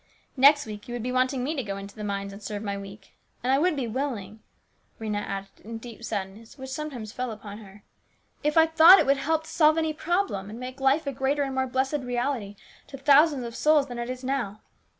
"Next 0.35 0.65
you 0.65 0.79
would 0.95 1.03
be 1.03 1.11
wanting 1.11 1.43
me 1.43 1.55
to 1.55 1.61
go 1.61 1.77
into 1.77 1.95
the 1.95 2.03
mines 2.03 2.33
and 2.33 2.41
serve 2.41 2.63
my 2.63 2.75
week. 2.75 3.13
And 3.43 3.53
I 3.53 3.59
would 3.59 3.75
be 3.75 3.85
willing," 3.87 4.39
Rhena 4.99 5.21
added 5.21 5.49
in 5.63 5.75
a 5.75 5.77
deep 5.77 6.03
sadness, 6.03 6.57
which 6.57 6.71
sometimes 6.71 7.11
fell 7.11 7.29
upon 7.29 7.59
her," 7.59 7.83
if 8.43 8.57
I 8.57 8.65
thought 8.65 8.97
it 8.97 9.05
would 9.05 9.17
help 9.17 9.43
to 9.43 9.49
solve 9.51 9.77
any 9.77 9.93
problem, 9.93 10.49
and 10.49 10.59
make 10.59 10.79
life 10.81 11.05
a 11.05 11.11
greater 11.11 11.43
and 11.43 11.53
more 11.53 11.67
blessed 11.67 11.97
reality 11.99 12.55
to 12.87 12.97
thousands 12.97 13.43
of 13.45 13.55
souls 13.55 13.85
than 13.85 13.99
it 13.99 14.09
is 14.09 14.23
now. 14.23 14.61